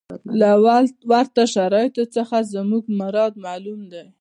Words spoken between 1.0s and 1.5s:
ورته